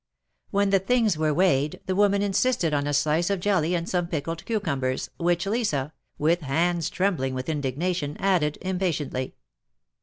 [0.49, 4.07] When the things were weighed, the woman insisted on a slice of jelly and some
[4.07, 9.35] pickled cucumbers, which Lisa, with hands trembling with indignation, added impatiently.